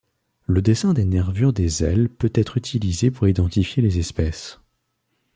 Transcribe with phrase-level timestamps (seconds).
[0.47, 4.59] Le dessin des nervures des ailes peut être utilisé pour identifier les espèces.